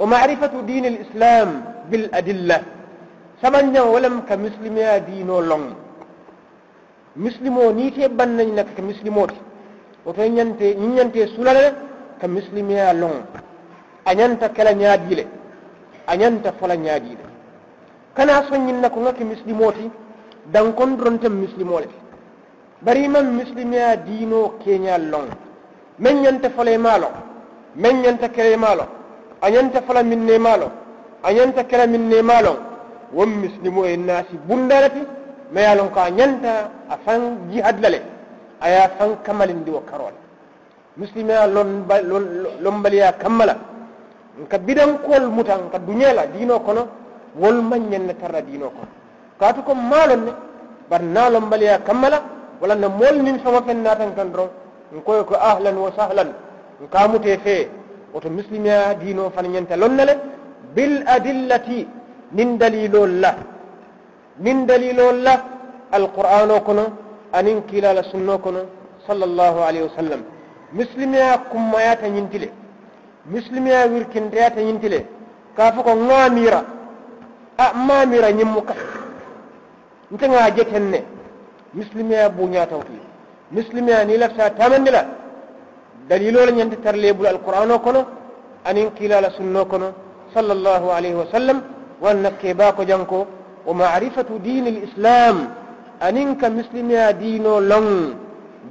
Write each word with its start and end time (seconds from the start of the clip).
ومعرفة 0.00 0.54
دين 0.70 0.84
الإسلام 0.92 1.48
بالأدلة. 1.90 2.58
سمن 3.42 3.74
ولم 3.94 4.14
كمسلمي 4.28 4.86
دينو 5.08 5.40
لون. 5.50 5.64
مسلمو 7.24 7.64
نيتي 7.78 8.04
بنن 8.18 8.40
نك 8.56 8.68
كمسلموت 8.76 9.32
وتنينتي 10.06 10.68
نينتي 10.80 11.22
سولال 11.34 11.58
كمسلمي 12.20 12.78
لون. 13.00 13.16
أنينتا 14.10 14.46
كلا 14.56 14.72
نياديلة. 14.80 15.24
أنينتا 16.12 16.50
فلا 16.60 16.76
soñin 18.48 18.80
na 18.80 18.88
ko 18.88 19.00
ngaki 19.00 19.24
muslimoti 19.24 19.90
dan 20.52 20.72
kon 20.74 20.96
dronte 20.96 21.28
muslimole 21.28 21.88
bari 22.80 23.08
man 23.08 23.26
muslimiya 23.36 23.96
dino 23.96 24.56
kenya 24.64 24.96
long 24.98 25.28
men 25.98 26.22
nyanta 26.22 26.48
fale 26.50 26.78
malo 26.78 27.08
men 27.76 28.00
nyanta 28.02 28.28
kere 28.28 28.56
malo 28.56 28.84
anyanta 29.46 29.78
fala 29.86 30.02
minne 30.02 30.34
malo 30.46 30.68
anyanta 31.28 31.62
kere 31.70 31.86
minne 31.94 32.18
malo 32.30 32.52
won 33.16 33.30
muslimo 33.44 33.80
e 33.86 33.96
nasi 33.96 34.34
bundalati 34.48 35.02
ma 35.52 35.60
yalon 35.66 35.88
ko 35.94 35.98
anyanta 36.08 36.52
afan 36.94 37.22
jihad 37.50 37.76
lale 37.84 38.00
aya 38.60 38.88
fan 38.98 39.10
kamalindi 39.26 39.70
wo 39.70 39.80
karol 39.90 40.14
muslimiya 40.96 41.46
lon 41.46 41.70
lon 42.64 42.76
baliya 42.84 43.12
kammala 43.22 43.54
nka 44.42 44.56
bidan 44.66 44.92
kol 45.06 45.24
mutan 45.36 45.68
ka 45.72 45.78
dunyala 45.78 46.26
dino 46.34 46.60
kono 46.66 46.82
wol 47.36 47.56
man 47.62 47.82
nyen 47.90 48.08
tarra 48.20 48.40
dino 48.42 48.68
kono 48.76 48.88
kaatu 49.40 49.60
ko 49.62 49.72
malon 49.74 50.22
ne 50.26 50.32
bar 50.90 51.02
nalon 51.02 51.46
baliya 51.52 51.78
kammala 51.86 52.18
wala 52.60 52.74
na 52.74 52.88
mol 52.88 53.16
nin 53.22 53.38
sama 53.44 53.60
fen 53.66 53.82
natan 53.84 54.10
kan 54.16 54.28
dron 54.32 54.50
nkoy 54.96 55.20
ko 55.28 55.34
ahlan 55.50 55.76
wa 55.76 55.90
sahlan 55.98 56.30
nkamute 56.82 57.32
fe 57.44 57.68
woto 58.16 58.30
muslimiya 58.32 58.94
dino 58.96 59.28
fan 59.34 59.46
nyanta 59.52 59.76
lonnale 59.76 60.14
bil 60.74 61.04
adillati 61.06 61.86
nin 62.32 62.56
dalilol 62.56 63.12
la 63.22 63.32
nin 64.44 64.64
dalilol 64.66 65.16
la 65.26 65.34
alqur'ano 65.92 66.56
kono 66.66 66.84
anin 67.38 67.60
kilala 67.68 68.02
sunno 68.10 68.38
kono 68.38 68.60
sallallahu 69.06 69.58
alaihi 69.68 69.84
wasallam 69.88 70.20
muslimiya 70.72 71.28
kummayata 71.52 72.08
ñintile 72.08 72.48
muslimiya 73.34 73.80
wirkindeyata 73.92 74.60
ñintile 74.66 74.98
ka 75.56 75.72
fo 75.74 75.82
ko 75.82 75.92
ŋamira 76.08 76.60
a 77.58 77.66
mamira 77.86 78.30
ñimmu 78.32 78.60
ka 78.68 78.74
nte 80.12 80.24
ŋa 80.32 80.50
jeten 80.56 80.84
ne 80.92 81.00
muslimiya 81.74 82.28
buñatawti 82.30 82.96
muslimiya 83.52 84.04
ni 84.04 84.16
lafta 84.16 84.50
tamandi 84.58 84.90
la 84.90 85.02
dalilol 86.08 86.50
ñanti 86.58 86.76
tarlebul 86.84 87.26
alqur'ano 87.34 87.74
kono 87.86 88.00
anin 88.68 88.88
kilala 88.98 89.28
sunno 89.38 89.62
kono 89.72 89.88
sallallahu 90.34 90.86
alaihi 90.96 91.18
wasallam 91.24 91.58
والنكي 92.04 92.52
باكو 92.60 92.82
جانكو 92.90 93.20
ومعرفة 93.68 94.28
دين 94.48 94.64
الإسلام 94.74 95.36
أنك 96.08 96.42
مسلم 96.58 96.86
يا 96.98 97.08
دينو 97.10 97.54
لن 97.70 97.86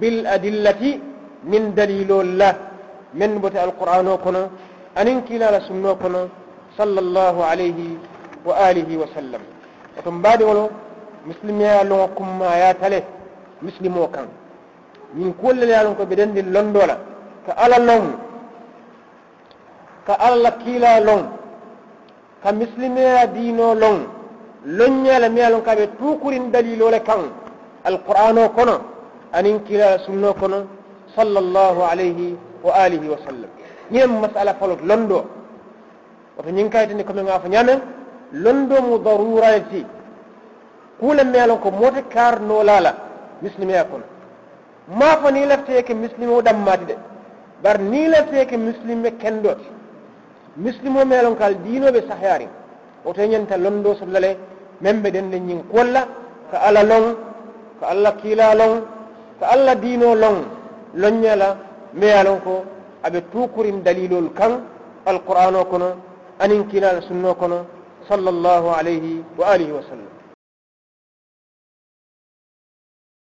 بالأدلة 0.00 0.82
من 1.52 1.62
دليل 1.78 2.10
الله 2.24 2.54
من 3.20 3.30
بتاع 3.42 3.62
القرآن 3.70 4.08
كنا 4.24 4.42
أنك 5.00 5.28
لا 5.40 5.48
لسنو 5.54 5.92
كنا 6.02 6.22
صلى 6.78 7.00
الله 7.04 7.34
عليه 7.50 7.78
وآله 8.48 8.90
وسلم. 9.02 9.42
وكم 9.96 10.14
بعد 10.26 10.40
ولو 10.48 10.64
مسلم 11.30 11.56
يا 11.68 11.74
لنكم 11.90 12.26
ما 12.40 12.50
يا 12.62 12.70
تله 12.82 13.02
مسلم 13.66 13.94
وكان. 14.02 14.28
من 15.18 15.28
كل 15.42 15.56
اللي 15.62 15.74
يعلمك 15.78 16.00
بدن 16.10 16.28
لون 16.54 16.68
كألا 20.06 20.50
كيلا 20.64 21.00
لون 21.00 21.24
ka 22.42 22.50
misilimeya 22.52 23.26
diino 23.30 23.74
loŋ 23.82 23.96
loññala 24.78 25.28
mi 25.30 25.40
alon 25.40 25.62
kaɓe 25.62 25.86
tukurin 25.98 26.50
dalilole 26.52 26.98
kan 27.08 27.22
alqur'ano 27.84 28.48
kono 28.56 28.74
anin 29.32 29.62
kila 29.66 29.98
sunno 30.06 30.34
kono 30.34 30.58
sallallahu 31.16 31.80
alayhi 31.92 32.36
wa 32.66 32.72
alihi 32.84 33.06
wa 33.14 33.18
sallam 33.26 33.50
ñen 33.92 34.10
masala 34.22 34.54
falot 34.60 34.80
londo 34.90 35.18
woto 36.36 36.50
ñin 36.50 36.68
kayitani 36.70 37.04
komi 37.04 37.22
nga 37.22 37.38
fo 37.40 37.48
ñamen 37.48 37.78
londo 38.44 38.76
mu 38.86 38.98
darurati 38.98 39.86
kula 41.00 41.22
mi 41.24 41.38
alon 41.38 41.58
ko 41.62 41.70
mote 41.70 42.00
karnolala 42.14 42.92
misilimeya 43.42 43.84
kono 43.90 44.04
ma 44.98 45.08
fo 45.22 45.30
ni 45.30 45.46
lafteke 45.46 45.94
misilime 45.94 46.32
o 46.38 46.42
ɗammati 46.42 46.84
de 46.90 46.94
bar 47.62 47.76
ni 47.80 48.08
lafteke 48.12 48.56
misilime 48.66 49.10
kendoti 49.22 49.66
misilimo 50.56 51.04
melon 51.04 51.34
kal 51.40 51.54
diinoɓe 51.64 52.00
sahyari 52.10 52.48
oto 53.04 53.20
ñanta 53.32 53.56
londo 53.56 53.94
sollale 54.00 54.30
men 54.82 54.96
ɓe 55.02 55.10
den 55.14 55.30
len 55.32 55.46
ñin 55.48 55.60
kolla 55.72 56.02
ka 56.50 56.58
ala 56.68 56.82
long 56.82 57.06
ka 57.80 57.86
allah 57.92 58.12
kiila 58.20 58.54
long 58.60 58.74
ka 59.40 59.46
allah 59.54 59.74
diino 59.82 60.14
long 60.14 60.38
loññala 60.94 61.48
meyalon 61.94 62.38
ko 62.44 62.54
aɓe 63.06 63.18
tukurin 63.32 63.78
dalilol 63.84 64.28
kan 64.38 64.52
alqur'an 65.06 65.54
o 65.56 65.64
kono 65.64 65.88
anin 66.42 66.62
kiilala 66.70 67.00
sunno 67.08 67.34
kono 67.34 67.58
sallllahu 68.08 68.68
alayhi 68.78 69.22
wa 69.38 69.44
alihi 69.54 69.72
wa 69.72 69.82
sallam 69.88 70.11